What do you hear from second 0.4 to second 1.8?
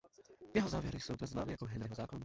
Jeho závěry jsou dnes známy jako